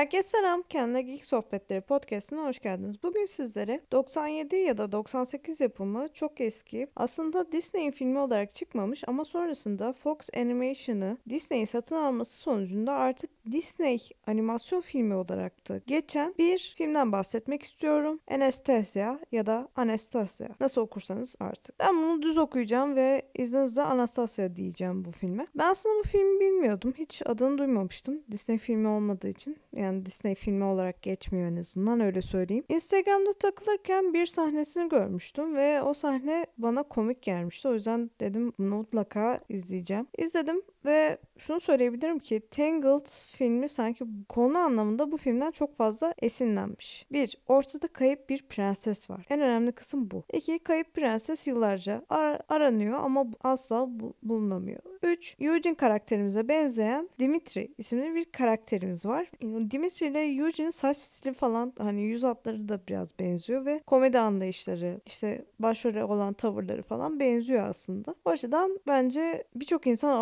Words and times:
Herkese 0.00 0.28
selam. 0.28 0.62
Kendine 0.62 1.02
Geek 1.02 1.24
Sohbetleri 1.24 1.80
podcastına 1.80 2.44
hoş 2.44 2.58
geldiniz. 2.58 3.02
Bugün 3.02 3.24
sizlere 3.24 3.80
97 3.92 4.56
ya 4.56 4.78
da 4.78 4.92
98 4.92 5.60
yapımı 5.60 6.08
çok 6.12 6.40
eski 6.40 6.88
aslında 6.96 7.52
Disney'in 7.52 7.90
filmi 7.90 8.18
olarak 8.18 8.54
çıkmamış 8.54 9.04
ama 9.06 9.24
sonrasında 9.24 9.92
Fox 9.92 10.16
Animation'ı 10.36 11.16
Disney'i 11.28 11.66
satın 11.66 11.96
alması 11.96 12.38
sonucunda 12.38 12.92
artık 12.92 13.30
Disney 13.52 13.98
animasyon 14.26 14.80
filmi 14.80 15.14
olarak 15.14 15.68
da 15.68 15.80
geçen 15.86 16.34
bir 16.38 16.74
filmden 16.76 17.12
bahsetmek 17.12 17.62
istiyorum. 17.62 18.20
Anastasia 18.30 19.18
ya 19.32 19.46
da 19.46 19.68
Anastasia. 19.76 20.48
Nasıl 20.60 20.80
okursanız 20.80 21.36
artık. 21.40 21.78
Ben 21.78 22.02
bunu 22.02 22.22
düz 22.22 22.38
okuyacağım 22.38 22.96
ve 22.96 23.22
izninizle 23.34 23.82
Anastasia 23.82 24.56
diyeceğim 24.56 25.04
bu 25.04 25.12
filme. 25.12 25.46
Ben 25.54 25.70
aslında 25.70 25.94
bu 26.04 26.08
filmi 26.08 26.40
bilmiyordum. 26.40 26.94
Hiç 26.98 27.22
adını 27.26 27.58
duymamıştım. 27.58 28.22
Disney 28.30 28.58
filmi 28.58 28.88
olmadığı 28.88 29.28
için. 29.28 29.56
Yani 29.72 29.89
Disney 30.06 30.34
filmi 30.34 30.64
olarak 30.64 31.02
geçmiyor 31.02 31.48
en 31.48 31.56
azından 31.56 32.00
öyle 32.00 32.22
söyleyeyim. 32.22 32.64
Instagram'da 32.68 33.32
takılırken 33.32 34.14
bir 34.14 34.26
sahnesini 34.26 34.88
görmüştüm 34.88 35.54
ve 35.54 35.82
o 35.82 35.94
sahne 35.94 36.46
bana 36.58 36.82
komik 36.82 37.22
gelmişti. 37.22 37.68
O 37.68 37.74
yüzden 37.74 38.10
dedim 38.20 38.52
mutlaka 38.58 39.40
izleyeceğim. 39.48 40.06
İzledim 40.18 40.62
ve 40.84 41.18
şunu 41.38 41.60
söyleyebilirim 41.60 42.18
ki 42.18 42.40
Tangled 42.50 43.06
filmi 43.36 43.68
sanki 43.68 44.04
konu 44.28 44.58
anlamında 44.58 45.12
bu 45.12 45.16
filmden 45.16 45.50
çok 45.50 45.76
fazla 45.76 46.14
esinlenmiş. 46.22 47.06
Bir, 47.12 47.36
ortada 47.48 47.88
kayıp 47.88 48.28
bir 48.28 48.42
prenses 48.42 49.10
var. 49.10 49.26
En 49.30 49.40
önemli 49.40 49.72
kısım 49.72 50.10
bu. 50.10 50.24
İki, 50.32 50.58
kayıp 50.58 50.94
prenses 50.94 51.46
yıllarca 51.46 52.02
ar- 52.08 52.40
aranıyor 52.48 52.98
ama 52.98 53.26
asla 53.42 53.86
bu- 53.88 54.14
bulunamıyor. 54.22 54.80
3. 55.02 55.36
Eugene 55.40 55.74
karakterimize 55.74 56.48
benzeyen 56.48 57.08
Dimitri 57.18 57.74
isimli 57.78 58.14
bir 58.14 58.24
karakterimiz 58.24 59.06
var. 59.06 59.30
Dimitri 59.70 60.06
ile 60.06 60.20
Eugene'in 60.20 60.70
saç 60.70 60.96
stili 60.96 61.34
falan 61.34 61.72
hani 61.78 62.02
yüz 62.02 62.22
hatları 62.22 62.68
da 62.68 62.80
biraz 62.88 63.18
benziyor 63.18 63.64
ve 63.64 63.80
komedi 63.86 64.18
anlayışları 64.18 65.00
işte 65.06 65.44
başrole 65.58 66.04
olan 66.04 66.32
tavırları 66.32 66.82
falan 66.82 67.20
benziyor 67.20 67.68
aslında. 67.68 68.14
O 68.24 68.30
açıdan 68.30 68.80
bence 68.86 69.44
birçok 69.54 69.86
insan 69.86 70.16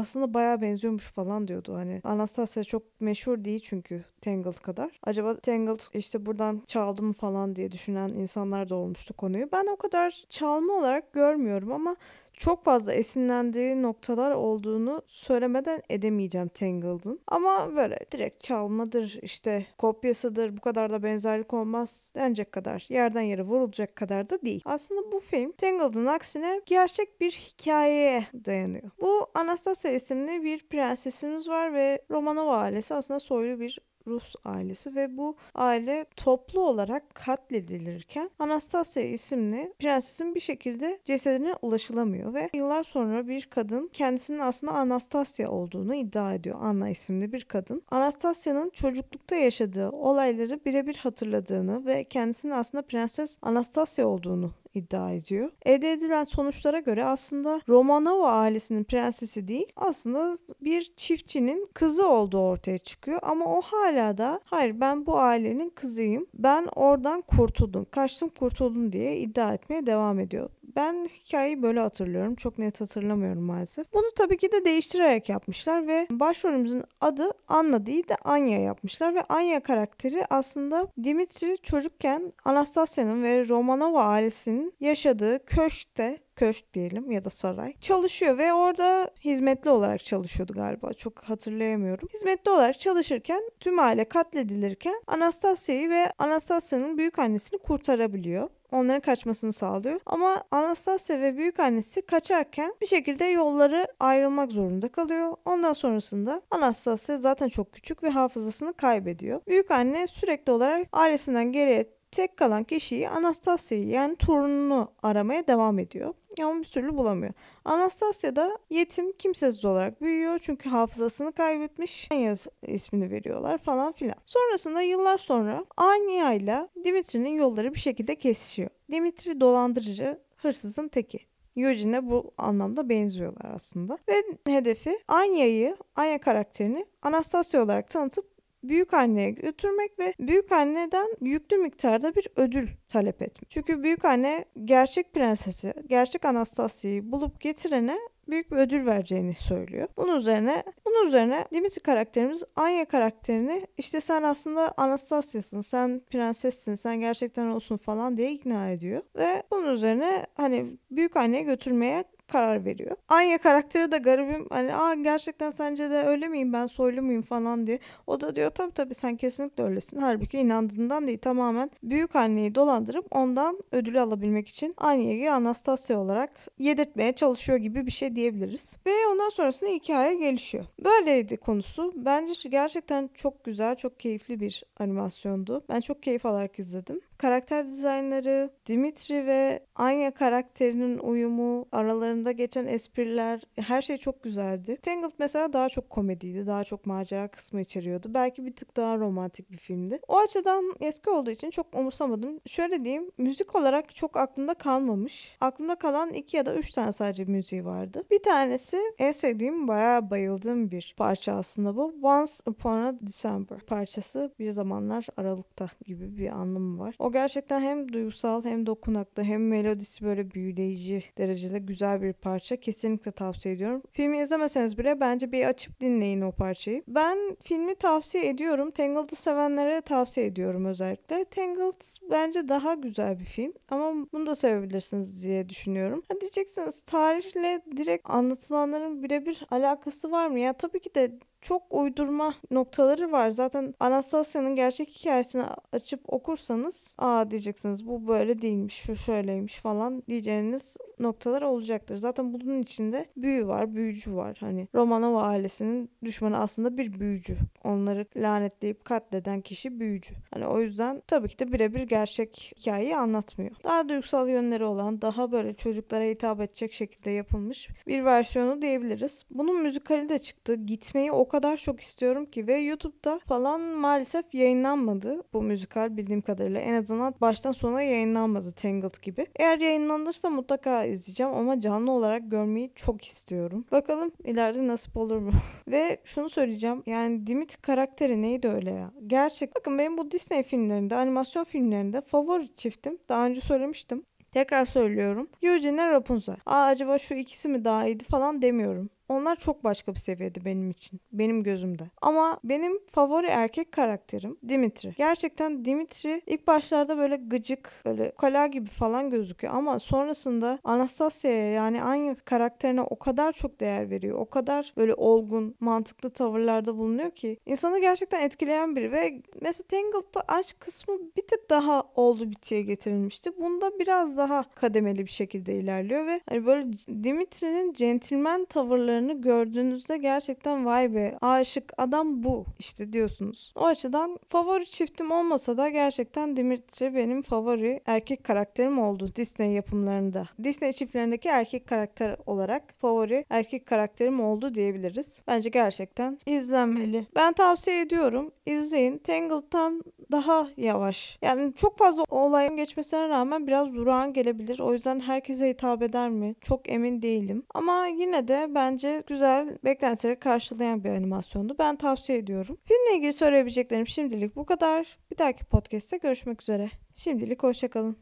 aslında 0.00 0.34
bayağı 0.34 0.60
benziyormuş 0.60 1.12
falan 1.12 1.48
diyordu. 1.48 1.74
Hani 1.74 2.00
Anastasia 2.04 2.64
çok 2.64 3.00
meşhur 3.00 3.44
değil 3.44 3.60
çünkü 3.64 4.04
Tangled 4.20 4.54
kadar. 4.54 5.00
Acaba 5.02 5.36
Tangled 5.36 5.80
işte 5.94 6.26
buradan 6.26 6.62
çaldı 6.66 7.02
mı 7.02 7.12
falan 7.12 7.56
diye 7.56 7.72
düşünen 7.72 8.08
insanlar 8.08 8.68
da 8.68 8.74
olmuştu 8.74 9.14
konuyu. 9.14 9.48
Ben 9.52 9.66
o 9.66 9.76
kadar 9.76 10.24
çalma 10.28 10.72
olarak 10.72 11.12
görmüyorum 11.12 11.72
ama 11.72 11.96
çok 12.32 12.64
fazla 12.64 12.92
esinlendiği 12.92 13.82
noktalar 13.82 14.30
olduğunu 14.30 15.02
söylemeden 15.06 15.82
edemeyeceğim 15.90 16.48
Tangled'ın. 16.48 17.20
Ama 17.26 17.76
böyle 17.76 17.98
direkt 18.12 18.44
çalmadır 18.44 19.18
işte 19.22 19.66
kopyasıdır 19.78 20.56
bu 20.56 20.60
kadar 20.60 20.92
da 20.92 21.02
benzerlik 21.02 21.54
olmaz 21.54 22.12
denecek 22.16 22.52
kadar 22.52 22.86
yerden 22.88 23.22
yere 23.22 23.42
vurulacak 23.42 23.96
kadar 23.96 24.30
da 24.30 24.42
değil. 24.42 24.62
Aslında 24.64 25.12
bu 25.12 25.20
film 25.20 25.52
Tangled'ın 25.52 26.06
aksine 26.06 26.60
gerçek 26.66 27.20
bir 27.20 27.30
hikayeye 27.30 28.26
dayanıyor. 28.44 28.90
Bu 29.00 29.26
Anastasia 29.34 29.90
isimli 29.90 30.44
bir 30.44 30.68
prensesimiz 30.68 31.48
var 31.48 31.74
ve 31.74 32.02
Romanova 32.10 32.56
ailesi 32.56 32.94
aslında 32.94 33.20
soylu 33.20 33.60
bir 33.60 33.78
Rus 34.06 34.34
ailesi 34.44 34.94
ve 34.94 35.16
bu 35.16 35.36
aile 35.54 36.06
toplu 36.16 36.60
olarak 36.60 37.14
katledilirken 37.14 38.30
Anastasia 38.38 39.02
isimli 39.02 39.72
prensesin 39.78 40.34
bir 40.34 40.40
şekilde 40.40 41.00
cesedine 41.04 41.54
ulaşılamıyor 41.62 42.34
ve 42.34 42.50
yıllar 42.54 42.82
sonra 42.82 43.28
bir 43.28 43.46
kadın 43.46 43.90
kendisinin 43.92 44.38
aslında 44.38 44.72
Anastasia 44.72 45.50
olduğunu 45.50 45.94
iddia 45.94 46.34
ediyor. 46.34 46.58
Anna 46.60 46.88
isimli 46.88 47.32
bir 47.32 47.44
kadın. 47.44 47.82
Anastasia'nın 47.90 48.70
çocuklukta 48.70 49.36
yaşadığı 49.36 49.90
olayları 49.90 50.64
birebir 50.64 50.96
hatırladığını 50.96 51.86
ve 51.86 52.04
kendisinin 52.04 52.52
aslında 52.52 52.82
prenses 52.82 53.38
Anastasia 53.42 54.06
olduğunu 54.06 54.50
iddia 54.74 55.12
ediyor. 55.12 55.50
Elde 55.64 55.92
edilen 55.92 56.24
sonuçlara 56.24 56.78
göre 56.78 57.04
aslında 57.04 57.60
Romanova 57.68 58.32
ailesinin 58.32 58.84
prensesi 58.84 59.48
değil 59.48 59.66
aslında 59.76 60.36
bir 60.60 60.92
çiftçinin 60.96 61.68
kızı 61.74 62.08
olduğu 62.08 62.40
ortaya 62.40 62.78
çıkıyor 62.78 63.18
ama 63.22 63.44
o 63.44 63.60
hala 63.60 64.18
da 64.18 64.40
hayır 64.44 64.80
ben 64.80 65.06
bu 65.06 65.18
ailenin 65.18 65.70
kızıyım 65.70 66.26
ben 66.34 66.68
oradan 66.74 67.20
kurtuldum 67.20 67.86
kaçtım 67.90 68.28
kurtuldum 68.28 68.92
diye 68.92 69.18
iddia 69.18 69.54
etmeye 69.54 69.86
devam 69.86 70.20
ediyor. 70.20 70.50
Ben 70.76 71.08
hikayeyi 71.24 71.62
böyle 71.62 71.80
hatırlıyorum. 71.80 72.34
Çok 72.34 72.58
net 72.58 72.80
hatırlamıyorum 72.80 73.42
maalesef. 73.42 73.92
Bunu 73.92 74.10
tabii 74.16 74.36
ki 74.36 74.52
de 74.52 74.64
değiştirerek 74.64 75.28
yapmışlar 75.28 75.86
ve 75.86 76.06
başrolümüzün 76.10 76.84
adı 77.00 77.30
Anna 77.48 77.86
değil 77.86 78.08
de 78.08 78.16
Anya 78.16 78.60
yapmışlar 78.60 79.14
ve 79.14 79.22
Anya 79.22 79.62
karakteri 79.62 80.26
aslında 80.30 80.88
Dimitri 81.02 81.58
çocukken 81.62 82.32
Anastasia'nın 82.44 83.22
ve 83.22 83.48
Romanova 83.48 84.04
ailesinin 84.04 84.74
yaşadığı 84.80 85.44
köşkte 85.46 86.18
köşk 86.36 86.74
diyelim 86.74 87.10
ya 87.10 87.24
da 87.24 87.30
saray 87.30 87.74
çalışıyor 87.80 88.38
ve 88.38 88.52
orada 88.52 89.10
hizmetli 89.24 89.70
olarak 89.70 90.04
çalışıyordu 90.04 90.52
galiba 90.52 90.92
çok 90.92 91.22
hatırlayamıyorum. 91.22 92.08
Hizmetli 92.12 92.50
olarak 92.50 92.80
çalışırken 92.80 93.42
tüm 93.60 93.78
aile 93.78 94.04
katledilirken 94.04 95.02
Anastasia'yı 95.06 95.90
ve 95.90 96.12
Anastasia'nın 96.18 96.98
büyük 96.98 97.18
annesini 97.18 97.58
kurtarabiliyor 97.58 98.48
onların 98.72 99.00
kaçmasını 99.00 99.52
sağlıyor. 99.52 100.00
Ama 100.06 100.44
Anastasia 100.50 101.20
ve 101.20 101.36
büyük 101.36 101.60
annesi 101.60 102.02
kaçarken 102.02 102.74
bir 102.80 102.86
şekilde 102.86 103.24
yolları 103.24 103.86
ayrılmak 104.00 104.52
zorunda 104.52 104.88
kalıyor. 104.88 105.36
Ondan 105.44 105.72
sonrasında 105.72 106.42
Anastasia 106.50 107.16
zaten 107.16 107.48
çok 107.48 107.72
küçük 107.72 108.02
ve 108.02 108.08
hafızasını 108.08 108.72
kaybediyor. 108.72 109.40
Büyük 109.46 109.70
anne 109.70 110.06
sürekli 110.06 110.52
olarak 110.52 110.86
ailesinden 110.92 111.52
geriye 111.52 112.01
tek 112.12 112.36
kalan 112.36 112.64
kişiyi 112.64 113.08
Anastasia'yı 113.08 113.88
yani 113.88 114.16
torununu 114.16 114.92
aramaya 115.02 115.46
devam 115.46 115.78
ediyor. 115.78 116.14
Ama 116.42 116.60
bir 116.60 116.64
türlü 116.64 116.96
bulamıyor. 116.96 117.32
Anastasia 117.64 118.36
da 118.36 118.58
yetim 118.70 119.12
kimsesiz 119.12 119.64
olarak 119.64 120.02
büyüyor 120.02 120.38
çünkü 120.42 120.68
hafızasını 120.68 121.32
kaybetmiş. 121.32 122.08
Anya 122.12 122.34
ismini 122.66 123.10
veriyorlar 123.10 123.58
falan 123.58 123.92
filan. 123.92 124.16
Sonrasında 124.26 124.82
yıllar 124.82 125.18
sonra 125.18 125.64
Anya 125.76 126.32
ile 126.32 126.68
Dimitri'nin 126.84 127.34
yolları 127.34 127.74
bir 127.74 127.78
şekilde 127.78 128.14
kesişiyor. 128.14 128.70
Dimitri 128.90 129.40
dolandırıcı, 129.40 130.18
hırsızın 130.36 130.88
teki. 130.88 131.18
Eugene'e 131.56 132.10
bu 132.10 132.34
anlamda 132.38 132.88
benziyorlar 132.88 133.54
aslında. 133.54 133.98
Ve 134.08 134.22
hedefi 134.52 134.98
Anya'yı, 135.08 135.76
Anya 135.96 136.20
karakterini 136.20 136.86
Anastasia 137.02 137.62
olarak 137.62 137.88
tanıtıp 137.88 138.31
büyük 138.64 138.94
anneye 138.94 139.30
götürmek 139.30 139.98
ve 139.98 140.14
büyük 140.20 140.52
anneden 140.52 141.08
yüklü 141.20 141.56
miktarda 141.56 142.14
bir 142.14 142.28
ödül 142.36 142.68
talep 142.88 143.22
etmek. 143.22 143.50
Çünkü 143.50 143.82
büyük 143.82 144.04
anne 144.04 144.44
gerçek 144.64 145.12
prensesi, 145.12 145.74
gerçek 145.86 146.24
Anastasia'yı 146.24 147.12
bulup 147.12 147.40
getirene 147.40 147.98
büyük 148.28 148.50
bir 148.50 148.56
ödül 148.56 148.86
vereceğini 148.86 149.34
söylüyor. 149.34 149.88
Bunun 149.96 150.16
üzerine 150.16 150.62
bunun 150.84 151.06
üzerine 151.06 151.46
Dimitri 151.52 151.80
karakterimiz 151.80 152.44
Anya 152.56 152.84
karakterini 152.84 153.66
işte 153.78 154.00
sen 154.00 154.22
aslında 154.22 154.74
Anastasia'sın, 154.76 155.60
sen 155.60 156.02
prensessin, 156.10 156.74
sen 156.74 157.00
gerçekten 157.00 157.46
olsun 157.46 157.76
falan 157.76 158.16
diye 158.16 158.32
ikna 158.32 158.70
ediyor. 158.70 159.02
Ve 159.16 159.42
bunun 159.50 159.72
üzerine 159.72 160.26
hani 160.34 160.78
büyük 160.90 161.16
anneye 161.16 161.42
götürmeye 161.42 162.04
karar 162.32 162.64
veriyor. 162.64 162.96
Anya 163.08 163.38
karakteri 163.38 163.92
de 163.92 163.98
garibim 163.98 164.46
hani 164.50 164.74
Aa, 164.76 164.94
gerçekten 164.94 165.50
sence 165.50 165.90
de 165.90 166.02
öyle 166.02 166.28
miyim 166.28 166.52
ben 166.52 166.66
soylu 166.66 167.02
muyum 167.02 167.22
falan 167.22 167.66
diye. 167.66 167.78
O 168.06 168.20
da 168.20 168.36
diyor 168.36 168.50
tabii 168.50 168.72
tabii 168.72 168.94
sen 168.94 169.16
kesinlikle 169.16 169.64
öylesin. 169.64 170.00
Halbuki 170.00 170.38
inandığından 170.38 171.06
değil 171.06 171.18
tamamen 171.18 171.70
büyük 171.82 172.16
anneyi 172.16 172.54
dolandırıp 172.54 173.06
ondan 173.10 173.58
ödülü 173.72 174.00
alabilmek 174.00 174.48
için 174.48 174.74
Anya'yı 174.78 175.32
Anastasia 175.32 175.98
olarak 175.98 176.30
yedirtmeye 176.58 177.12
çalışıyor 177.12 177.58
gibi 177.58 177.86
bir 177.86 177.90
şey 177.90 178.16
diyebiliriz. 178.16 178.76
Ve 178.86 178.90
ondan 179.12 179.28
sonrasında 179.28 179.70
hikaye 179.70 180.14
gelişiyor. 180.14 180.64
Böyleydi 180.84 181.36
konusu. 181.36 181.92
Bence 181.96 182.48
gerçekten 182.48 183.10
çok 183.14 183.44
güzel, 183.44 183.76
çok 183.76 184.00
keyifli 184.00 184.40
bir 184.40 184.64
animasyondu. 184.78 185.64
Ben 185.68 185.80
çok 185.80 186.02
keyif 186.02 186.26
alarak 186.26 186.58
izledim. 186.58 187.00
Karakter 187.18 187.66
dizaynları, 187.66 188.50
Dimitri 188.66 189.26
ve 189.26 189.66
Anya 189.74 190.10
karakterinin 190.10 190.98
uyumu, 190.98 191.66
aralarında 191.72 192.21
geçen 192.30 192.66
espriler, 192.66 193.42
her 193.56 193.82
şey 193.82 193.96
çok 193.96 194.22
güzeldi. 194.22 194.78
Tangled 194.82 195.10
mesela 195.18 195.52
daha 195.52 195.68
çok 195.68 195.90
komediydi, 195.90 196.46
daha 196.46 196.64
çok 196.64 196.86
macera 196.86 197.28
kısmı 197.28 197.60
içeriyordu. 197.60 198.14
Belki 198.14 198.46
bir 198.46 198.56
tık 198.56 198.76
daha 198.76 198.98
romantik 198.98 199.52
bir 199.52 199.56
filmdi. 199.56 200.00
O 200.08 200.18
açıdan 200.18 200.74
eski 200.80 201.10
olduğu 201.10 201.30
için 201.30 201.50
çok 201.50 201.74
umursamadım. 201.74 202.40
Şöyle 202.46 202.84
diyeyim, 202.84 203.10
müzik 203.18 203.54
olarak 203.54 203.94
çok 203.94 204.16
aklımda 204.16 204.54
kalmamış. 204.54 205.36
Aklımda 205.40 205.74
kalan 205.74 206.12
iki 206.12 206.36
ya 206.36 206.46
da 206.46 206.54
üç 206.54 206.70
tane 206.70 206.92
sadece 206.92 207.24
müziği 207.24 207.64
vardı. 207.64 208.04
Bir 208.10 208.22
tanesi 208.22 208.78
en 208.98 209.12
sevdiğim, 209.12 209.68
bayağı 209.68 210.10
bayıldığım 210.10 210.70
bir 210.70 210.94
parça 210.96 211.32
aslında 211.32 211.76
bu. 211.76 211.94
Once 212.02 212.32
Upon 212.46 212.82
a 212.82 213.00
December 213.00 213.58
parçası 213.60 214.34
bir 214.38 214.50
zamanlar 214.50 215.06
Aralık'ta 215.16 215.66
gibi 215.86 216.16
bir 216.16 216.28
anlamı 216.28 216.78
var. 216.78 216.94
O 216.98 217.12
gerçekten 217.12 217.60
hem 217.60 217.92
duygusal 217.92 218.44
hem 218.44 218.66
dokunaklı 218.66 219.22
hem 219.22 219.48
melodisi 219.48 220.04
böyle 220.04 220.30
büyüleyici 220.30 221.02
derecede 221.18 221.58
güzel 221.58 222.01
bir 222.02 222.12
parça. 222.12 222.56
Kesinlikle 222.56 223.10
tavsiye 223.12 223.54
ediyorum. 223.54 223.82
Filmi 223.90 224.18
izlemeseniz 224.18 224.78
bile 224.78 225.00
bence 225.00 225.32
bir 225.32 225.46
açıp 225.46 225.80
dinleyin 225.80 226.20
o 226.20 226.32
parçayı. 226.32 226.82
Ben 226.88 227.36
filmi 227.44 227.74
tavsiye 227.74 228.28
ediyorum. 228.28 228.70
Tangled'ı 228.70 229.16
sevenlere 229.16 229.80
tavsiye 229.80 230.26
ediyorum 230.26 230.64
özellikle. 230.64 231.24
Tangled 231.24 231.82
bence 232.10 232.48
daha 232.48 232.74
güzel 232.74 233.18
bir 233.18 233.24
film 233.24 233.52
ama 233.68 234.06
bunu 234.12 234.26
da 234.26 234.34
sevebilirsiniz 234.34 235.22
diye 235.22 235.48
düşünüyorum. 235.48 236.02
Ha 236.08 236.20
diyeceksiniz 236.20 236.82
tarihle 236.82 237.62
direkt 237.76 238.10
anlatılanların 238.10 239.02
birebir 239.02 239.46
alakası 239.50 240.10
var 240.10 240.28
mı? 240.28 240.40
Ya 240.40 240.52
tabii 240.52 240.80
ki 240.80 240.94
de 240.94 241.18
çok 241.42 241.62
uydurma 241.70 242.34
noktaları 242.50 243.12
var. 243.12 243.30
Zaten 243.30 243.74
Anastasia'nın 243.80 244.56
gerçek 244.56 244.90
hikayesini 244.90 245.44
açıp 245.72 246.12
okursanız 246.12 246.94
aa 246.98 247.30
diyeceksiniz 247.30 247.86
bu 247.86 248.06
böyle 248.06 248.42
değilmiş, 248.42 248.74
şu 248.74 248.96
şöyleymiş 248.96 249.58
falan 249.58 250.02
diyeceğiniz 250.08 250.76
noktalar 250.98 251.42
olacaktır. 251.42 251.96
Zaten 251.96 252.34
bunun 252.34 252.62
içinde 252.62 253.06
büyü 253.16 253.46
var, 253.46 253.74
büyücü 253.74 254.16
var. 254.16 254.36
Hani 254.40 254.68
Romanov 254.74 255.14
ailesinin 255.14 255.90
düşmanı 256.04 256.38
aslında 256.38 256.76
bir 256.76 257.00
büyücü. 257.00 257.36
Onları 257.64 258.06
lanetleyip 258.16 258.84
katleden 258.84 259.40
kişi 259.40 259.80
büyücü. 259.80 260.14
Hani 260.30 260.46
o 260.46 260.60
yüzden 260.60 261.02
tabii 261.06 261.28
ki 261.28 261.38
de 261.38 261.52
birebir 261.52 261.82
gerçek 261.82 262.52
hikayeyi 262.58 262.96
anlatmıyor. 262.96 263.56
Daha 263.64 263.88
duygusal 263.88 264.28
yönleri 264.28 264.64
olan, 264.64 265.02
daha 265.02 265.32
böyle 265.32 265.54
çocuklara 265.54 266.04
hitap 266.04 266.40
edecek 266.40 266.72
şekilde 266.72 267.10
yapılmış 267.10 267.68
bir 267.86 268.04
versiyonu 268.04 268.62
diyebiliriz. 268.62 269.26
Bunun 269.30 269.62
müzikali 269.62 270.08
de 270.08 270.18
çıktı. 270.18 270.54
Gitmeyi 270.54 271.12
o 271.12 271.28
kadar 271.32 271.56
çok 271.56 271.80
istiyorum 271.80 272.26
ki 272.26 272.46
ve 272.46 272.56
YouTube'da 272.58 273.20
falan 273.28 273.60
maalesef 273.60 274.34
yayınlanmadı 274.34 275.22
bu 275.32 275.42
müzikal 275.42 275.96
bildiğim 275.96 276.20
kadarıyla. 276.20 276.60
En 276.60 276.74
azından 276.74 277.14
baştan 277.20 277.52
sona 277.52 277.82
yayınlanmadı 277.82 278.52
Tangled 278.52 279.02
gibi. 279.02 279.26
Eğer 279.36 279.58
yayınlanırsa 279.58 280.30
mutlaka 280.30 280.84
izleyeceğim 280.84 281.32
ama 281.34 281.60
canlı 281.60 281.92
olarak 281.92 282.30
görmeyi 282.30 282.72
çok 282.74 283.04
istiyorum. 283.04 283.64
Bakalım 283.72 284.12
ileride 284.24 284.66
nasip 284.66 284.96
olur 284.96 285.16
mu? 285.16 285.30
ve 285.68 286.00
şunu 286.04 286.30
söyleyeceğim. 286.30 286.82
Yani 286.86 287.26
Dimitri 287.26 287.60
karakteri 287.60 288.22
neydi 288.22 288.48
öyle 288.48 288.70
ya? 288.70 288.92
Gerçek. 289.06 289.56
Bakın 289.56 289.78
benim 289.78 289.98
bu 289.98 290.10
Disney 290.10 290.42
filmlerinde, 290.42 290.96
animasyon 290.96 291.44
filmlerinde 291.44 292.00
favori 292.00 292.54
çiftim. 292.54 292.98
Daha 293.08 293.26
önce 293.26 293.40
söylemiştim. 293.40 294.04
Tekrar 294.32 294.64
söylüyorum. 294.64 295.28
Eugene 295.42 295.90
Rapunzel. 295.90 296.36
Aa 296.46 296.64
acaba 296.64 296.98
şu 296.98 297.14
ikisi 297.14 297.48
mi 297.48 297.64
daha 297.64 297.86
iyiydi 297.86 298.04
falan 298.04 298.42
demiyorum. 298.42 298.90
Onlar 299.12 299.36
çok 299.36 299.64
başka 299.64 299.94
bir 299.94 299.98
seviyede 299.98 300.44
benim 300.44 300.70
için. 300.70 301.00
Benim 301.12 301.42
gözümde. 301.42 301.90
Ama 302.02 302.38
benim 302.44 302.86
favori 302.86 303.26
erkek 303.26 303.72
karakterim 303.72 304.36
Dimitri. 304.48 304.94
Gerçekten 304.96 305.64
Dimitri 305.64 306.22
ilk 306.26 306.46
başlarda 306.46 306.98
böyle 306.98 307.16
gıcık, 307.16 307.82
böyle 307.84 308.12
kala 308.18 308.46
gibi 308.46 308.70
falan 308.70 309.10
gözüküyor 309.10 309.54
ama 309.54 309.78
sonrasında 309.78 310.58
Anastasia'ya 310.64 311.52
yani 311.52 311.82
aynı 311.82 312.16
karakterine 312.16 312.82
o 312.82 312.98
kadar 312.98 313.32
çok 313.32 313.60
değer 313.60 313.90
veriyor. 313.90 314.18
O 314.18 314.30
kadar 314.30 314.72
böyle 314.76 314.94
olgun, 314.94 315.56
mantıklı 315.60 316.10
tavırlarda 316.10 316.78
bulunuyor 316.78 317.10
ki 317.10 317.38
insanı 317.46 317.80
gerçekten 317.80 318.20
etkileyen 318.20 318.76
biri 318.76 318.92
ve 318.92 319.22
mesela 319.40 319.66
Tangled'da 319.68 320.22
aşk 320.28 320.60
kısmı 320.60 320.98
bir 321.16 321.22
tık 321.22 321.50
daha 321.50 321.82
oldu 321.94 322.30
bitiye 322.30 322.62
getirilmişti. 322.62 323.30
Bunda 323.40 323.78
biraz 323.78 324.16
daha 324.16 324.44
kademeli 324.54 325.06
bir 325.06 325.10
şekilde 325.10 325.54
ilerliyor 325.54 326.06
ve 326.06 326.20
hani 326.28 326.46
böyle 326.46 326.72
Dimitri'nin 327.04 327.72
centilmen 327.72 328.44
tavırlarını 328.44 329.01
gördüğünüzde 329.08 329.96
gerçekten 329.96 330.66
vay 330.66 330.94
be 330.94 331.18
aşık 331.20 331.72
adam 331.78 332.22
bu 332.22 332.44
işte 332.58 332.92
diyorsunuz. 332.92 333.52
O 333.56 333.64
açıdan 333.64 334.18
favori 334.28 334.66
çiftim 334.66 335.10
olmasa 335.10 335.56
da 335.56 335.68
gerçekten 335.68 336.36
Dimitri 336.36 336.94
benim 336.94 337.22
favori 337.22 337.80
erkek 337.86 338.24
karakterim 338.24 338.78
oldu 338.78 339.08
Disney 339.16 339.52
yapımlarında. 339.52 340.28
Disney 340.44 340.72
çiftlerindeki 340.72 341.28
erkek 341.28 341.66
karakter 341.66 342.16
olarak 342.26 342.74
favori 342.78 343.24
erkek 343.30 343.66
karakterim 343.66 344.20
oldu 344.20 344.54
diyebiliriz. 344.54 345.22
Bence 345.26 345.50
gerçekten 345.50 346.18
izlenmeli. 346.26 347.06
Ben 347.14 347.32
tavsiye 347.32 347.80
ediyorum. 347.80 348.30
İzleyin. 348.46 348.98
Tangled'dan 348.98 349.82
daha 350.12 350.48
yavaş. 350.56 351.18
Yani 351.22 351.54
çok 351.54 351.78
fazla 351.78 352.04
olayın 352.10 352.56
geçmesine 352.56 353.08
rağmen 353.08 353.46
biraz 353.46 353.74
durağan 353.74 354.12
gelebilir. 354.12 354.60
O 354.60 354.72
yüzden 354.72 355.00
herkese 355.00 355.48
hitap 355.48 355.82
eder 355.82 356.10
mi? 356.10 356.34
Çok 356.40 356.68
emin 356.68 357.02
değilim. 357.02 357.42
Ama 357.54 357.86
yine 357.86 358.28
de 358.28 358.54
bence 358.82 359.02
güzel 359.06 359.58
beklentileri 359.64 360.18
karşılayan 360.18 360.84
bir 360.84 360.90
animasyondu. 360.90 361.56
Ben 361.58 361.76
tavsiye 361.76 362.18
ediyorum. 362.18 362.58
Filmle 362.64 362.96
ilgili 362.96 363.12
söyleyebileceklerim 363.12 363.86
şimdilik 363.86 364.36
bu 364.36 364.46
kadar. 364.46 364.98
Bir 365.10 365.18
dahaki 365.18 365.44
podcast'te 365.44 365.96
görüşmek 365.96 366.42
üzere. 366.42 366.70
Şimdilik 366.94 367.42
hoşçakalın. 367.42 367.96